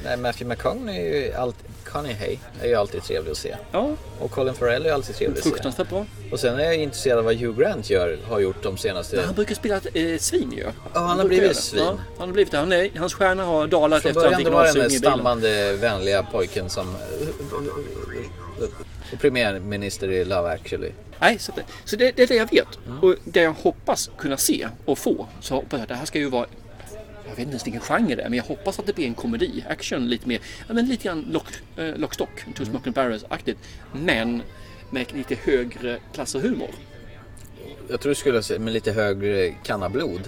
[0.05, 3.57] Nej, Matthew McConaughey är ju alltid, Conaughey är ju alltid trevlig att se.
[3.73, 5.51] Ja, Och Colin Farrell är ju alltid trevlig att se.
[5.51, 6.07] fruktansvärt bra.
[6.33, 9.16] Och sen är jag intresserad av vad Hugh Grant gör, har gjort de senaste...
[9.16, 10.62] Men han brukar spela ett eh, svin ju.
[10.95, 11.83] Ja, han har blivit svin.
[11.85, 12.59] Ja, han har blivit det.
[12.59, 15.73] Han är, hans stjärna har dalat Från efter att han fick det den där stammande,
[15.77, 16.97] vänliga pojken som...
[19.12, 20.90] Och premiärminister i Love actually.
[21.21, 22.68] Nej, så, det, så det, det är det jag vet.
[22.87, 22.99] Mm.
[23.01, 25.27] Och det jag hoppas kunna se och få.
[25.40, 26.47] Så hoppas jag att det här ska ju vara
[27.35, 29.14] jag vet inte ens vilken genre det är, men jag hoppas att det blir en
[29.14, 32.70] komedi, action, lite mer, ja men lite grann lock, eh, Lockstock, Two Mm.
[32.70, 33.59] Smoking Barrels-aktigt.
[33.92, 34.42] Men
[34.90, 36.70] med lite högre klass och humor.
[37.88, 40.20] Jag tror du skulle säga med lite högre kannablod.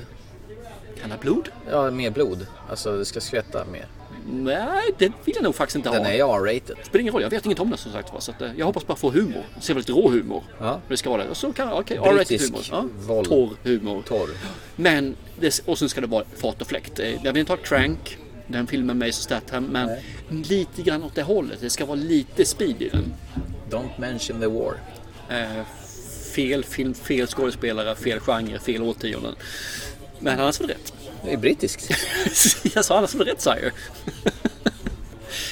[1.00, 1.48] Kan ha blod?
[1.70, 2.46] Ja, mer blod.
[2.70, 3.86] Alltså det ska skvätta mer.
[4.28, 6.10] Nej, det vill jag nog faktiskt inte Den ha.
[6.10, 6.76] är ju R-rated.
[6.84, 8.20] spelar ingen roll, jag vet inget om det som sagt var.
[8.20, 9.42] Så att, eh, jag hoppas bara få humor.
[9.60, 10.42] Se lite rå humor.
[10.60, 10.80] Ja.
[10.88, 11.28] Det ska vara det.
[11.30, 12.62] Och så kan okej, okay, Brittisk humor.
[12.70, 12.84] Ja.
[13.06, 13.28] våld.
[13.28, 14.02] Torr humor.
[14.08, 14.28] Torr.
[14.76, 16.98] Men, det, och sen ska det vara fart och fläkt.
[16.98, 19.90] Eh, Jag vill inte ha Crank, den filmen med Jason Statham, men
[20.28, 21.58] lite grann åt det hållet.
[21.60, 23.14] Det ska vara lite speed i den.
[23.70, 24.74] Don't mention the war.
[25.30, 25.64] Eh,
[26.34, 29.34] fel film, fel skådespelare, fel genre, fel årtionden.
[30.18, 30.92] Men annars var det rätt.
[31.24, 31.90] Det är brittiskt.
[32.74, 33.70] jag sa annars var det rätt ju.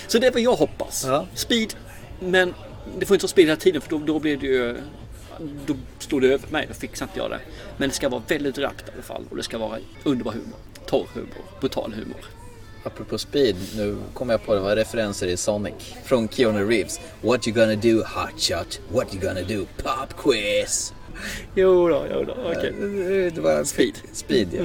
[0.07, 1.05] Så det är vad jag hoppas.
[1.07, 1.27] Ja.
[1.35, 1.75] Speed,
[2.21, 2.55] men
[2.99, 4.77] det får inte vara speed hela tiden för då, då blir det ju...
[5.67, 7.41] Då slår det över mig, då fixar inte jag det.
[7.77, 10.59] Men det ska vara väldigt rappt i alla fall och det ska vara underbar humor.
[10.87, 12.25] Torr humor, brutal humor.
[12.85, 15.75] Apropå speed, nu kom jag på det var referenser i Sonic.
[16.05, 17.01] Från Keanu Reeves.
[17.21, 18.81] What you gonna do hotshot?
[18.93, 20.93] What you gonna do pop quiz?
[21.55, 22.73] Jo då, jo då, okej.
[23.35, 23.95] Det var Speed.
[24.13, 24.65] Speed ja.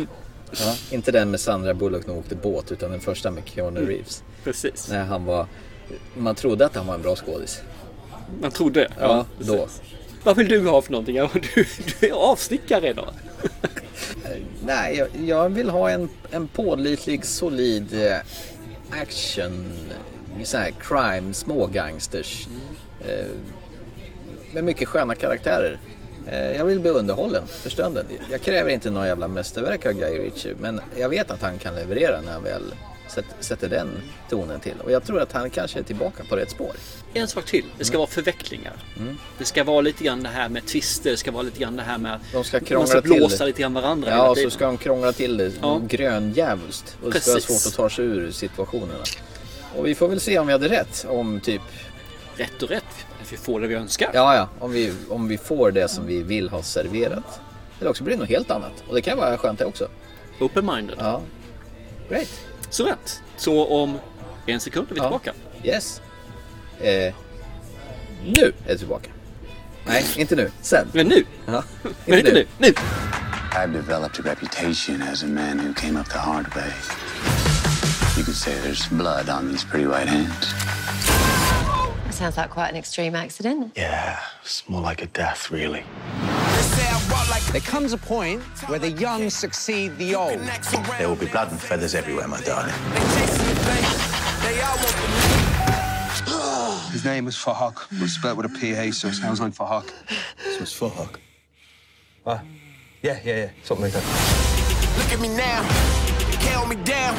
[0.52, 0.76] Ja.
[0.92, 4.24] Inte den med Sandra Bullock när hon åkte båt utan den första med Keanu Reeves.
[4.44, 4.90] Precis.
[4.90, 5.46] När han var...
[6.18, 7.62] Man trodde att han var en bra skådis.
[8.42, 8.92] Man trodde det.
[9.00, 9.68] Ja, då.
[10.24, 11.16] Vad vill du ha för någonting?
[11.16, 11.66] Ja, Du,
[12.00, 13.06] du är avstickare då.
[14.66, 18.18] Nej, jag, jag vill ha en, en pålitlig, solid eh,
[19.02, 19.72] action,
[20.44, 22.48] så här crime, små gangsters.
[23.08, 23.26] Eh,
[24.54, 25.80] med mycket sköna karaktärer.
[26.28, 28.06] Eh, jag vill bli underhållen för stunden.
[28.32, 31.76] Jag kräver inte några jävla mästerverk av Guy Ritchie, men jag vet att han kan
[31.76, 32.64] leverera när han väl
[33.40, 33.90] sätter, den
[34.30, 34.74] tonen till.
[34.84, 36.72] Och jag tror att han kanske är tillbaka på rätt spår.
[37.14, 37.66] En sak till.
[37.78, 38.74] Det ska vara förvecklingar.
[39.38, 41.12] Det ska vara lite grann det här med twister.
[41.12, 43.38] Det ska vara lite grann det här med att De ska man ska till blåsa
[43.38, 43.46] det.
[43.46, 45.82] lite grann varandra Ja, och så ska de krångla till det Ja.
[45.88, 46.98] gröndjävulskt.
[47.04, 49.04] Och det ska vara svårt att ta sig ur situationerna.
[49.76, 51.62] Och vi får väl se om vi hade rätt om typ,
[52.40, 52.84] Rätt och rätt.
[53.22, 54.12] Att vi får det vi önskar.
[54.14, 57.40] ja ja, om vi, om vi får det som vi vill ha serverat.
[57.80, 58.84] Eller också blir det något helt annat.
[58.88, 59.88] Och det kan vara skönt det också.
[60.40, 60.96] Open-minded.
[61.00, 61.22] Ja.
[62.10, 62.40] Great.
[62.70, 63.22] Så rätt.
[63.38, 64.00] Så om
[64.46, 65.04] en sekund är vi Ja.
[65.04, 65.34] tillbaka.
[65.64, 66.02] Yes.
[66.82, 67.14] Eh,
[68.26, 69.10] nu är det tillbaka.
[69.86, 70.52] Nej, inte nu.
[70.62, 70.88] Sen.
[70.94, 71.26] Men nu.
[71.46, 71.64] Ja,
[72.06, 72.46] Men inte nu.
[72.58, 72.68] Nu.
[73.52, 76.72] I've developed a reputation as a man who came up the hard way.
[78.18, 80.54] You could say there's blood on these pretty white hands.
[82.20, 83.72] Sounds like quite an extreme accident.
[83.78, 85.86] Yeah, it's more like a death, really.
[87.54, 90.38] There comes a point where the young succeed the old.
[90.98, 92.74] There will be blood and feathers everywhere, my darling.
[96.92, 99.88] His name was Fahak, was spelled with a PH, so it sounds like Fahak.
[99.88, 101.16] So it's Fahak.
[102.28, 102.44] Ah,
[103.02, 104.04] yeah, yeah, yeah, something like that.
[104.98, 105.62] Look at me now.
[106.32, 107.18] They held me down.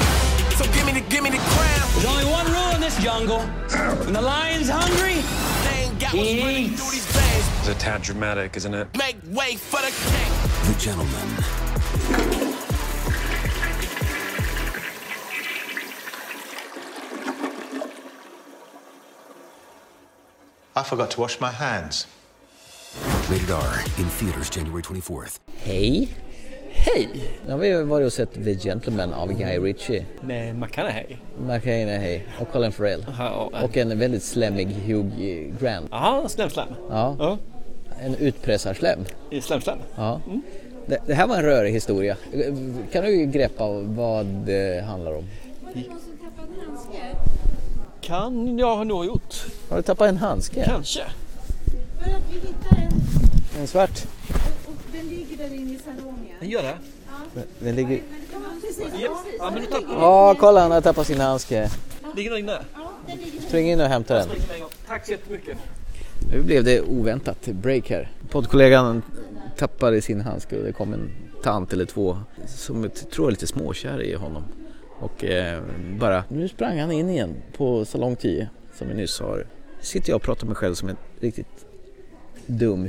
[0.57, 1.89] So give me the, give me the crown.
[1.95, 3.41] There's only one rule in this jungle.
[3.41, 5.23] When the lion's hungry,
[5.65, 6.81] They ain't got what's He running eats.
[6.83, 7.49] through these veins.
[7.61, 8.97] It's a tad dramatic, isn't it?
[8.97, 10.73] Make way for the king.
[10.73, 12.41] The gentleman.
[20.77, 22.07] I forgot to wash my hands.
[23.29, 23.81] Rated R.
[23.99, 25.39] In theaters January 24th.
[25.65, 26.09] Hej!
[26.73, 27.09] Hej!
[27.47, 30.07] Nu har vi varit och sett The Gentleman av Guy Ritchie.
[30.21, 31.17] Med McConaughey.
[31.39, 33.07] McConaughey och Colin Farrell.
[33.63, 35.07] Och en väldigt slemmig Hugh
[35.61, 35.89] Grant.
[35.91, 36.69] Ja, slem-slem.
[36.91, 37.17] Ja.
[37.19, 37.39] Ja.
[38.01, 38.99] En utpressarslem.
[39.31, 39.79] I slem-slem.
[39.97, 40.21] Ja.
[40.87, 42.17] Det, det här var en rörig historia.
[42.93, 45.25] Kan du greppa vad det handlar om?
[48.01, 49.35] Kan jag ha nog gjort.
[49.69, 50.65] Har du tappat en handske?
[50.65, 51.03] Kanske.
[51.99, 54.07] För att vi hittar en En svart?
[55.01, 56.37] Den ligger där inne i salongen.
[56.41, 56.77] Den gör det?
[57.59, 58.01] Den ligger...
[58.33, 59.03] Ja, precis.
[59.39, 61.71] Ja, men du tappar Ja, kolla han har tappat sin handske.
[62.17, 62.59] Ligger den inne?
[63.49, 64.29] Spring in och hämta den.
[64.87, 65.59] Tack så jättemycket.
[66.33, 68.11] Nu blev det oväntat break här.
[68.31, 69.03] Poddkollegan
[69.57, 71.11] tappade sin handske och det kom en
[71.43, 74.45] tant eller två som jag tror är lite småkär i honom.
[75.01, 75.63] Och eh,
[75.99, 79.47] bara, nu sprang han in igen på salong 10 som vi nyss har.
[79.81, 81.67] Sitter jag och pratar med mig själv som ett riktigt
[82.47, 82.85] dum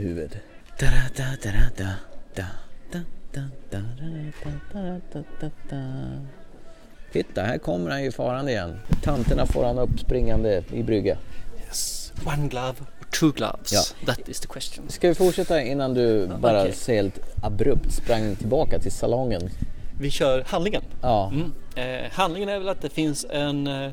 [7.12, 8.80] Titta, här kommer han ju farande igen.
[9.04, 11.17] Tanterna får han upp springande i brygga.
[11.67, 12.13] Yes.
[12.26, 13.74] One glove or two gloves?
[13.74, 13.82] Ja.
[14.06, 14.89] That is the question.
[14.89, 16.96] Ska vi fortsätta innan du bara okay.
[16.96, 19.50] helt abrupt sprang tillbaka till salongen?
[20.00, 20.84] Vi kör handlingen.
[21.02, 21.32] Ja.
[21.34, 21.54] Mm.
[21.76, 23.91] Eh, handlingen är väl att det finns en, eh,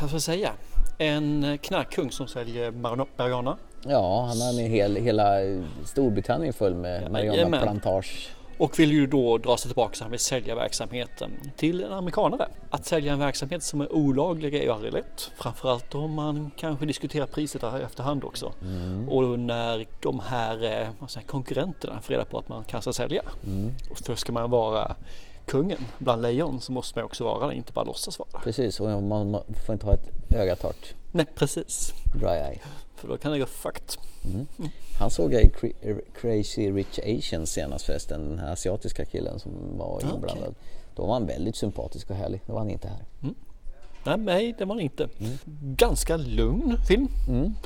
[0.00, 0.52] vad ska jag säga,
[0.98, 3.56] en knarkkung som säljer marijuana
[3.88, 5.36] Ja, han har en hel, hela
[5.84, 8.30] Storbritannien full med marijuanaplantage.
[8.60, 12.48] Och vill ju då dra sig tillbaka så han vill sälja verksamheten till en amerikanare.
[12.70, 15.30] Att sälja en verksamhet som är olaglig är ju aldrig lätt.
[15.36, 18.52] Framförallt om man kanske diskuterar priset där i efterhand också.
[18.62, 19.08] Mm.
[19.08, 23.22] Och när de här eh, säger, konkurrenterna får reda på att man kan sälja.
[23.46, 23.74] Mm.
[24.04, 24.96] För ska man vara
[25.50, 28.40] kungen bland lejon så måste man också vara det, inte bara låtsas vara.
[28.42, 30.94] Precis, och man, man får inte ha ett öga torrt.
[31.12, 31.92] Nej, precis.
[32.14, 32.58] Dry eye.
[32.94, 33.96] För då kan det gå fucked.
[34.24, 34.46] Mm.
[34.98, 39.78] Han såg jag i Cra- Crazy Rich Asians senast förresten, den här asiatiska killen som
[39.78, 40.54] var Ah, inblandad.
[40.96, 43.04] Då var han väldigt sympatisk och härlig, då var han inte här.
[44.04, 45.08] Nej, nej, det var det inte.
[45.20, 45.38] Mm.
[45.76, 47.08] Ganska lugn film.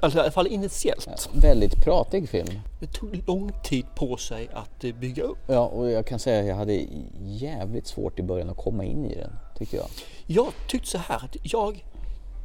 [0.03, 1.29] Alltså i alla fall initiellt.
[1.33, 2.61] Väldigt pratig film.
[2.81, 5.39] Det tog lång tid på sig att eh, bygga upp.
[5.47, 6.87] Ja, och jag kan säga att jag hade
[7.23, 9.87] jävligt svårt i början att komma in i den, tycker jag.
[10.27, 11.85] Jag tyckte så här att jag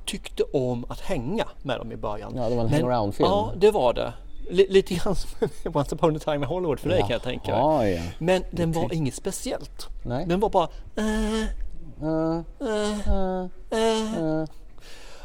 [0.06, 2.34] tyckte om att hänga med dem i början.
[2.36, 3.30] Ja, det var en hangaround-film.
[3.30, 4.14] Ja, det var det.
[4.52, 5.30] L- lite grann som
[5.74, 7.94] Once upon a time in Hollywood för dig kan jag tänka mig.
[7.94, 8.02] Ja.
[8.20, 9.88] Men den var inget speciellt.
[10.06, 10.26] Nej.
[10.28, 10.68] Den var bara...
[10.96, 11.46] eh,
[12.02, 12.42] Uh,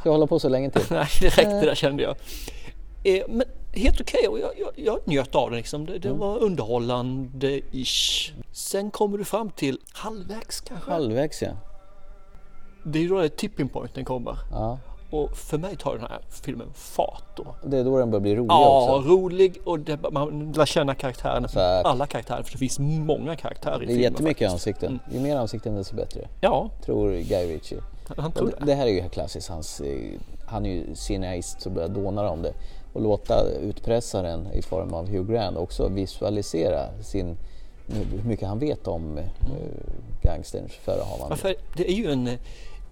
[0.04, 0.82] jag hålla på så länge till?
[0.90, 2.16] Nej, det räckte där kände jag.
[3.04, 5.86] Eh, men helt okej och jag, jag, jag njöt av den liksom.
[5.86, 6.20] Det, det Mm.
[6.20, 8.32] var underhållande-ish.
[8.52, 10.90] Sen kommer du fram till halvvägs kanske.
[10.90, 11.50] Halvvägs ja.
[12.84, 14.38] Det är då tipping pointen kommer.
[14.50, 14.78] ja.
[15.10, 17.46] Och för mig tar den här filmen fart då.
[17.64, 19.08] Det är då den börjar bli rolig Ja, också.
[19.08, 21.46] rolig och det, man lär känna karaktärerna.
[21.46, 21.86] Exakt.
[21.86, 24.02] Alla karaktärer, för det finns många karaktärer i Det är filmen.
[24.02, 24.52] jättemycket faktiskt.
[24.52, 25.00] ansikten.
[25.12, 26.28] Ju mer ansikten desto bättre.
[26.40, 27.78] Ja, Tror Guy Ritchie.
[28.16, 28.74] han tror det, det.
[28.74, 29.48] här är ju klassiskt.
[29.48, 32.52] Hans, eh, han är ju cineast så börjar dånar om det.
[32.92, 37.36] Och låta utpressaren i form av Hugh Grant också visualisera sin,
[37.86, 39.24] hur mycket han vet om eh,
[40.22, 41.26] gangsterns förehavande.
[41.28, 42.34] Varför, det är ju en eh,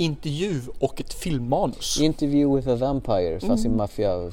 [0.02, 2.00] intervju och ett filmmanus.
[2.00, 3.74] Interview with a Vampire fast Mm.
[3.74, 4.30] i maffia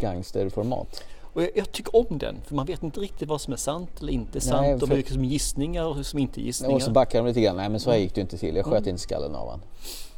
[0.00, 1.02] gangsterformat.
[1.32, 3.90] Och jag, jag tycker om den, för man vet inte riktigt vad som är sant
[4.00, 4.60] eller inte sant.
[4.60, 6.74] Nej, för- som är gissningar och som inte gissningar.
[6.76, 7.56] Och så backar de lite grann.
[7.56, 8.56] Nej men så här gick det inte till.
[8.56, 8.88] Jag sköt Mm.
[8.88, 9.60] inte skallen av han.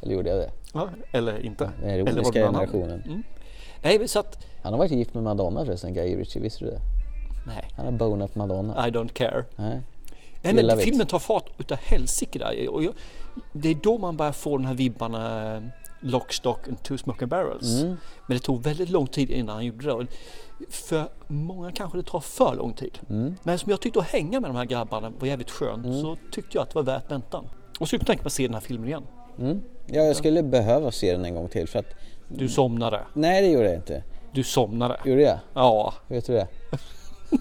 [0.01, 0.51] Eller gjorde jag det?
[0.73, 1.69] Ja, eller inte.
[1.81, 3.01] Den ironiska generationen.
[3.05, 3.23] Mm.
[3.83, 6.41] Nej, så att, Han har varit gift med Madonna förresten, Guy Ritchie.
[6.41, 6.79] Visste du det?
[7.47, 8.87] nej, Han har bonat Madonna.
[8.87, 9.43] I don't care.
[9.55, 9.81] Nej.
[10.43, 12.69] Nej, men filmen tar fart utav helsike där.
[12.69, 12.93] Och jag,
[13.51, 15.61] det är då man börjar få den här vibbarna eh,
[15.99, 17.81] Lock, Stock and Two Smoking Barrels.
[17.81, 17.97] Mm.
[18.27, 20.07] Men det tog väldigt lång tid innan han gjorde det.
[20.69, 22.99] För många kanske det tar för lång tid.
[23.09, 23.35] Mm.
[23.43, 26.57] Men som jag tyckte att hänga med de här grabbarna var jävligt skönt så tyckte
[26.57, 27.49] jag att det var värt väntan.
[27.79, 29.03] Och så tänker man se den här filmen igen.
[29.39, 29.61] Mm.
[29.85, 31.95] Ja, jag skulle behöva se den en gång till för att...
[32.27, 33.01] Du somnade.
[33.13, 34.03] Nej det gjorde jag inte.
[34.31, 34.97] Du somnade.
[35.05, 35.39] Gjorde jag?
[35.53, 36.47] Ja, Vet du det?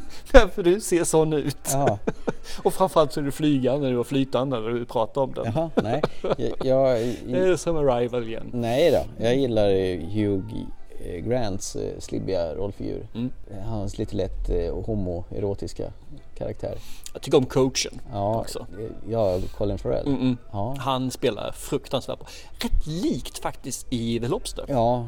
[0.54, 1.56] för du ser sån ut.
[1.72, 1.98] Jaha.
[2.62, 5.44] Och framförallt så är du flygande när du var flytande när du pratar om den.
[5.54, 6.02] Jaha, nej.
[6.22, 8.50] Jag, jag, Det är som Arrival igen.
[8.52, 10.44] nej då, jag gillar eh, Hugh
[11.24, 13.06] Grants eh, slibbiga rollfigur.
[13.14, 13.32] Mm.
[13.64, 15.92] Hans lite lätt eh, homoerotiska
[16.38, 16.78] karaktär.
[17.12, 18.66] Jag tycker om coachen Ja, också.
[19.10, 20.06] ja Colin Farrell.
[20.06, 20.36] Mm, mm.
[20.52, 20.76] Ja.
[20.78, 22.28] Han spelar fruktansvärt bra.
[22.58, 24.64] Rätt likt faktiskt i The Lobster.
[24.68, 25.06] Ja,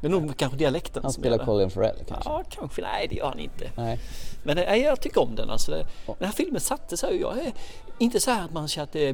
[0.00, 1.44] Det är nog kanske dialekten han som spelar.
[1.44, 2.30] Colin Farrell kanske.
[2.30, 2.82] Ja, kanske.
[2.82, 3.70] Nej, det gör han inte.
[3.76, 4.00] Nej.
[4.42, 5.50] Men nej, jag tycker om den.
[5.50, 5.72] Alltså,
[6.06, 7.52] den här filmen satte sig jag är
[7.98, 9.12] inte så här att man känner att det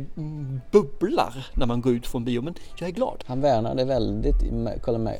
[0.71, 3.25] bubblar när man går ut från bio, men jag är glad.
[3.27, 4.37] Han värnade väldigt,
[4.83, 5.11] Colin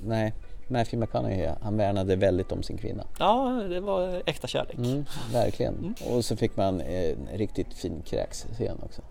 [0.00, 0.34] nej,
[0.68, 3.04] Matthew McConaughey, han värnade väldigt om sin kvinna.
[3.18, 4.76] Ja, det var äkta kärlek.
[4.78, 5.94] Mm, verkligen.
[6.10, 9.02] Och så fick man en riktigt fin kräksscen också.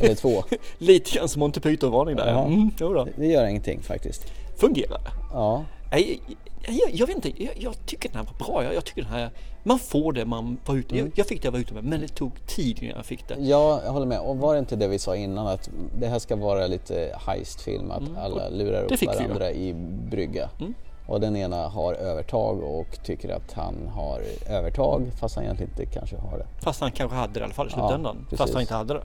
[0.00, 0.44] Eller två.
[0.78, 2.44] Lite grann som Monty Python-varning där.
[2.44, 2.70] Mm.
[3.16, 4.32] Det gör ingenting faktiskt.
[4.56, 5.10] Fungerar det?
[5.32, 5.64] Ja.
[5.90, 6.20] Nej,
[6.68, 8.64] jag, jag, vet inte, jag, jag tycker den här var bra.
[8.64, 9.30] Jag, jag tycker den här,
[9.62, 11.12] man får det man var ute Mm.
[11.14, 13.36] jag, fick det jag var ute med, men det tog tid innan jag fick det.
[13.38, 14.20] Ja, jag håller med.
[14.20, 17.90] Och var det inte det vi sa innan att det här ska vara lite heistfilm,
[17.90, 18.92] att alla lurar Mm.
[18.94, 19.74] upp varandra i
[20.10, 20.50] brygga.
[20.60, 20.74] Mm.
[21.08, 25.86] Och den ena har övertag och tycker att han har övertag fast han egentligen inte
[25.98, 26.46] kanske har det.
[26.62, 28.16] Fast han kanske hade det i alla fall i Ja, slutändan.
[28.22, 28.38] precis.
[28.38, 29.02] Fast han inte hade det.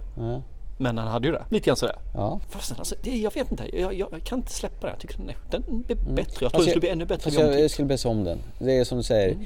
[0.82, 1.46] Men han hade ju det.
[1.50, 1.96] Lite grann sådär.
[2.14, 2.40] Ja.
[2.50, 4.94] Fast alltså, det, jag vet inte, jag, jag, jag kan inte släppa det.
[4.94, 6.16] Jag tycker den, är, den är bättre.
[6.16, 7.32] Jag tror Fast den skulle bli ännu bättre.
[7.32, 8.40] Vid jag, jag skulle bli om den.
[8.60, 9.38] Det är som du säger,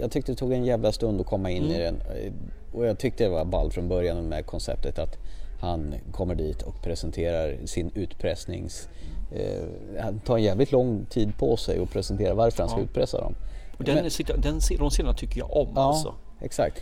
[0.00, 1.78] jag tyckte det tog en jävla stund att komma in i Mm.
[1.80, 2.02] den.
[2.72, 5.16] Och jag tyckte det var ball från början med konceptet att
[5.60, 8.88] han kommer dit och presenterar sin utpressnings...
[9.32, 9.64] Eh,
[10.02, 12.84] han tar en jävligt lång tid på sig att presentera varför han ska Ja.
[12.84, 13.34] utpressa dem.
[13.78, 16.14] Och den, sitta- den, de scenerna tycker jag om Ja, alltså.
[16.40, 16.80] exakt.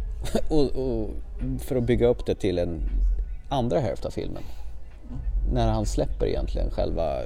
[0.50, 1.10] och, och
[1.58, 2.80] för att bygga upp det till en
[3.48, 4.42] andra hälft av filmen.
[5.52, 7.20] När han släpper egentligen själva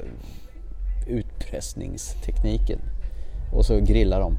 [1.06, 2.78] utpressningstekniken.
[3.54, 4.36] Och så grillar de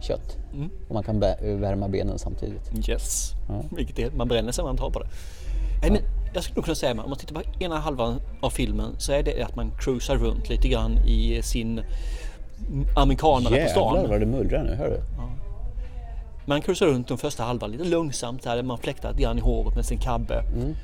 [0.00, 0.36] kött.
[0.54, 0.70] Mm.
[0.88, 1.20] Och man kan
[1.60, 2.88] värma benen samtidigt.
[2.88, 3.32] Yes.
[3.48, 3.62] Ja.
[3.76, 5.08] Vilket är, man bränner sig när man tar på det.
[5.82, 6.00] Nej, men
[6.34, 9.22] jag skulle nog kunna säga, om man tittar på ena halvan av filmen så är
[9.22, 11.80] det att man cruisar runt lite grann i sin
[12.96, 13.94] amerikanare på stan.
[13.94, 15.00] Jävlar vad det mullrar nu, hör du?
[16.48, 19.76] Man cruisar runt den första halvan lite långsamt där man fläktar lite grann i håret
[19.76, 20.38] med sin kabbe.
[20.40, 20.74] Mm.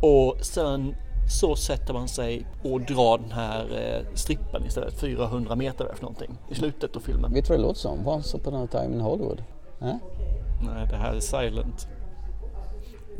[0.00, 0.94] Och sen
[1.30, 6.30] så sätter man sig och drar den här eh, strippen istället, 400 meter efter någonting
[6.50, 7.32] i slutet av filmen.
[7.34, 8.08] Vet du vad det låter som?
[8.08, 9.42] Once upon a time in Hollywood.
[9.80, 9.86] Äh?
[10.66, 11.88] Nej, det här är silent.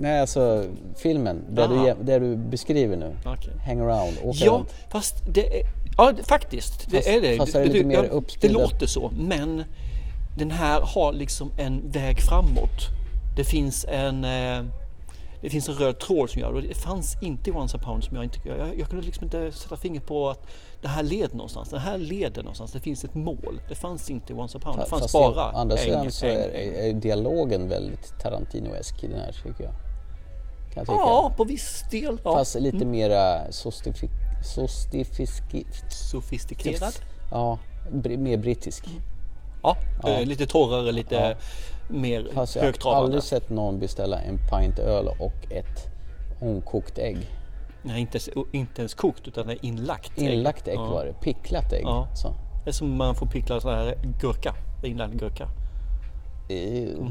[0.01, 0.65] Nej, alltså
[0.97, 1.67] filmen, Aha.
[1.85, 3.17] du, det du beskriver nu.
[3.27, 3.53] Okej.
[3.67, 4.75] Hang around, åka Ja, runt.
[4.91, 7.37] fast det är, ja, faktiskt, det Fast- är det.
[7.37, 9.65] fast är det lite mer ja, det låter så, men
[10.39, 12.87] den här har liksom en väg framåt.
[13.37, 14.65] Det finns en eh,
[15.41, 18.17] det finns en röd tråd som gör det det fanns inte i Once Upon som
[18.17, 18.39] jag inte...
[18.45, 20.47] Jag, jag kunde liksom inte sätta fingret på att
[20.83, 21.69] det här leder någonstans.
[21.69, 22.73] Det här leder någonstans.
[22.73, 23.61] Det finns ett mål.
[23.69, 24.77] Det fanns inte i Once Upon.
[24.77, 29.21] Det fanns Fast bara å andra sidan så är, är dialogen väldigt Tarantino-esk i den
[29.21, 29.73] här tycker jag.
[29.73, 30.99] Kan jag tycka.
[30.99, 32.19] Ja, på viss del.
[32.25, 32.33] Ja.
[32.33, 32.91] Fast lite Mm.
[32.91, 34.11] mera sostifik...
[34.55, 35.67] Sostifiski...
[35.91, 36.93] Sofistikerad?
[37.31, 37.59] Ja,
[38.19, 38.85] mer brittisk.
[39.63, 40.09] Ja, Ja.
[40.09, 41.35] eh, lite torrare, lite Ja.
[41.89, 43.05] mer Fast jag har högtravande.
[43.05, 45.87] aldrig sett någon beställa en pint öl och ett
[46.41, 47.19] ångkokt ägg.
[47.83, 50.33] Nej, inte, ens- inte ens kokt utan det är inlagt ägg.
[50.35, 50.87] Inlagt ägg Ja.
[50.91, 51.83] var det, picklat ägg.
[51.85, 52.09] Ja.
[52.15, 52.29] Så.
[52.65, 54.55] Det är som man får pickla sån här gurka.
[54.85, 55.49] Inlagd gurka.
[56.49, 57.11] Ew.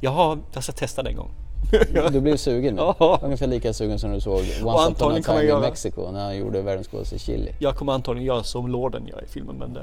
[0.00, 1.30] Jag har, jag ska testa det en gång.
[2.12, 2.82] Du blev sugen nu.
[2.98, 3.18] Ja.
[3.22, 6.62] Ungefär lika sugen som du såg Once upon a time in Mexico när han gjorde
[6.62, 7.52] världens godaste chili.
[7.58, 9.56] Jag kommer antagligen göra som Lorden gör i filmen.
[9.56, 9.80] Men det...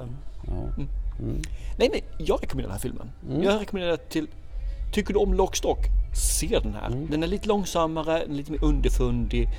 [0.48, 0.88] Mm.
[1.78, 3.12] Nej, nej, jag rekommenderar den här filmen.
[3.30, 3.44] Mm.
[3.44, 4.28] Jag rekommenderar den till...
[4.94, 5.80] Tycker du om Lockstock?
[6.40, 6.88] Se den här.
[6.88, 7.08] Mm.
[7.12, 9.50] Den är lite långsammare, lite mer underfundig.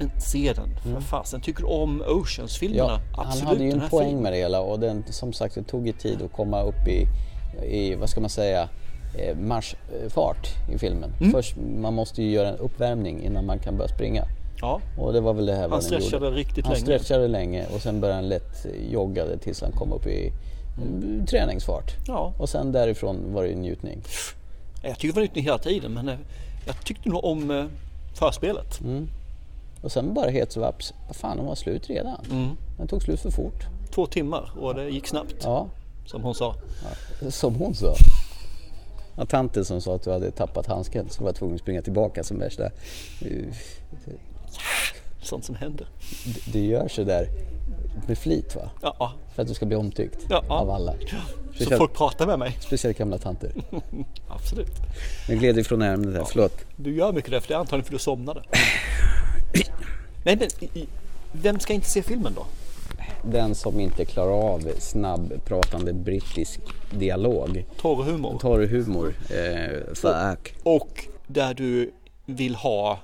[0.00, 1.40] Men se den, för fasen.
[1.40, 2.94] Tycker du om Oceans-filmerna?
[2.94, 3.06] Mm.
[3.16, 3.38] Ja, Absolut.
[3.44, 4.22] han hade ju en poäng filmen.
[4.22, 7.06] med det hela och den, som sagt det tog ju tid att komma upp i,
[7.76, 8.68] i vad ska man säga,
[9.18, 11.10] eh, marschfart i filmen.
[11.20, 11.32] Mm.
[11.32, 14.24] Först, man måste ju göra en uppvärmning innan man kan börja springa.
[14.60, 14.80] Ja.
[14.98, 16.36] Och det var väl det här vad Han den stretchade gjorde.
[16.36, 16.84] riktigt han länge.
[16.84, 20.32] stretchade länge och sen började han lätt jogga tills han kom upp i
[20.82, 21.26] mm.
[21.26, 21.92] träningsfart.
[22.06, 22.32] Ja.
[22.38, 24.02] Och sen därifrån var det ju njutning.
[24.82, 26.18] Jag tycker det var nytt hela tiden men eh,
[26.66, 27.64] jag tyckte nog om eh,
[28.14, 28.80] förspelet.
[28.80, 29.08] Mm.
[29.82, 32.24] Och sen bara helt så vaps, vad fan den var slut redan.
[32.30, 32.48] Mm.
[32.78, 33.66] Den tog slut för fort.
[33.94, 35.36] Två timmar och det gick snabbt.
[35.42, 35.66] Ja.
[36.06, 36.54] Som hon sa.
[37.28, 37.94] Som hon sa.
[39.16, 42.24] Ja, tanten som sa att du hade tappat handsken så var tvungen att springa tillbaka
[42.24, 42.64] som värsta...
[43.20, 43.54] eh,
[45.22, 45.86] Sånt som händer.
[46.24, 47.26] Du- Du gör så där
[48.08, 48.70] med flit va?
[48.82, 49.12] Ja.
[49.34, 50.44] För att du ska bli omtyckt Ja.
[50.48, 50.94] av alla.
[51.58, 52.56] Så folk pratar med mig.
[52.60, 53.52] Speciellt gamla tanter.
[54.28, 54.72] Absolut.
[55.28, 56.64] Nu gled vi från ämnet här, förlåt.
[56.76, 58.42] Du gör mycket det, för det är antagligen för du somnade.
[60.24, 60.48] Nej men,
[61.32, 62.46] vem ska inte se filmen då?
[63.24, 66.60] Den som inte klarar av snabbpratande brittisk
[66.90, 67.64] dialog.
[67.80, 68.38] Torr humor.
[68.40, 69.14] Torr humor.
[69.30, 70.54] Eh, fuck.
[70.62, 71.92] Och där du
[72.26, 72.98] vill ha,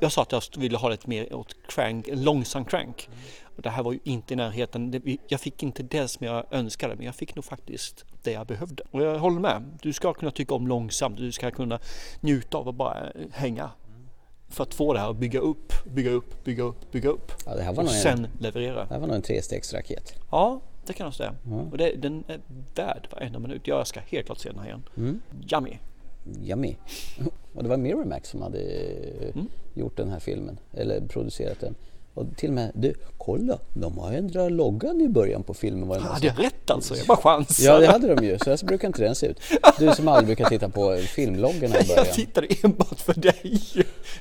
[0.00, 3.08] jag sa att jag ville ha lite mer åt crank, en långsam crank.
[3.56, 5.02] Och det här var ju inte i närheten.
[5.28, 8.82] Jag fick inte det som jag önskade men jag fick nog faktiskt det jag behövde.
[8.90, 9.78] Och jag håller med.
[9.82, 11.16] Du ska kunna tycka om långsamt.
[11.16, 11.78] Du ska kunna
[12.20, 13.70] njuta av att bara hänga.
[14.50, 17.32] För att få det här att bygga upp, bygga upp, bygga upp, bygga upp.
[17.46, 18.84] Ja, det här var och en- sen leverera.
[18.84, 20.14] Det här var nog en trestegsraket.
[20.30, 21.34] Ja, det kan jag säga.
[21.50, 21.56] Ja.
[21.56, 22.40] Och det, den är
[22.74, 23.66] värd varenda minut.
[23.66, 24.82] Jag ska helt klart se den här igen.
[24.96, 25.20] Mm.
[25.52, 25.78] Yummy.
[26.42, 26.76] Yummy.
[27.54, 28.58] Och det var Miramax som hade
[29.34, 29.46] Mm.
[29.74, 31.74] gjort den här filmen, eller producerat den.
[32.14, 35.88] Och till och med, du, kolla, de har ändrat loggan i början på filmen.
[35.88, 36.96] Var det Hade jag rätt alltså?
[36.96, 37.64] Jag bara chansar.
[37.64, 38.38] Ja, det hade de ju.
[38.38, 39.40] Så här brukar inte den se ut.
[39.78, 42.04] Du som aldrig brukar titta på filmloggarna i början.
[42.06, 43.60] Jag tittade enbart för dig.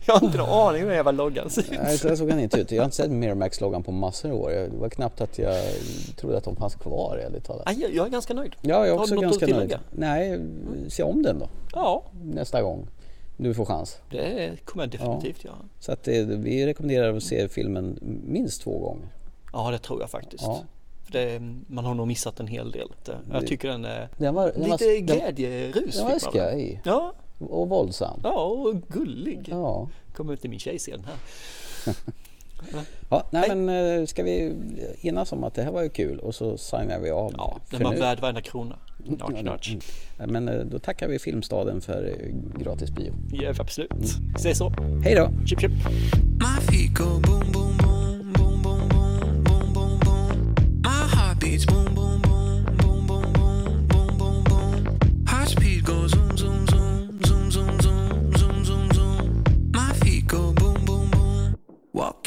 [0.06, 1.72] Jag har inte en aning om hur jävla loggan ser ut.
[1.84, 2.72] Nej, så såg han inte ut.
[2.72, 4.50] Jag har inte sett Miramax-loggan på massor av år.
[4.50, 5.56] Det var knappt att jag
[6.16, 7.64] trodde att de fanns kvar, ärligt talat.
[7.66, 8.56] Nej, jag- är ganska nöjd.
[8.62, 9.76] Ja, jag är också ganska nöjd.
[9.92, 10.40] Nej,
[10.90, 11.50] se om den då.
[11.74, 12.04] Ja.
[12.24, 12.88] Nästa gång
[13.38, 13.98] du får chans.
[14.10, 15.56] Det kommer jag definitivt göra.
[15.80, 19.08] Så att det, vi rekommenderar att se filmen minst två gånger.
[19.54, 20.44] Ja, det tror jag faktiskt.
[20.44, 20.64] Ja.
[21.06, 22.88] För det, man har nog missat en hel del.
[23.32, 25.96] Jag tycker den är Den var- den var- lite den- glädjerus.
[25.96, 26.82] Den var skoj.
[26.86, 27.14] Ja.
[27.40, 28.20] Och våldsam.
[28.24, 29.46] Ja, och gullig.
[29.52, 29.90] Ja.
[30.16, 31.16] Kommer ut till min tjej sen här.
[33.10, 33.70] Ja, nej, men
[34.00, 34.54] eh, ska vi
[35.02, 37.34] enas om att det här var ju kul och så signar vi av.
[37.38, 38.00] Ja, den var nu.
[38.00, 38.76] värd varenda krona.
[39.10, 39.76] Notch, notch.
[40.18, 43.14] Men då tackar vi Filmstaden för gratis bio.
[43.32, 43.90] Ja, absolut.
[44.40, 44.74] säg så.
[45.04, 45.32] Hej då.
[45.46, 45.72] Chip, chip.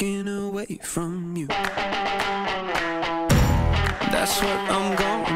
[0.01, 1.47] walking away from you.
[4.13, 5.30] That's what I'm going